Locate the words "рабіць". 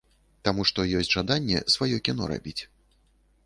2.35-2.59